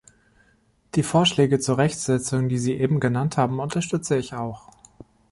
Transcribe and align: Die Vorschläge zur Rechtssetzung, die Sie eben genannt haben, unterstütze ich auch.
Die 0.95 1.03
Vorschläge 1.03 1.59
zur 1.59 1.77
Rechtssetzung, 1.77 2.49
die 2.49 2.57
Sie 2.57 2.73
eben 2.73 2.99
genannt 2.99 3.37
haben, 3.37 3.59
unterstütze 3.59 4.17
ich 4.17 4.33
auch. 4.33 4.71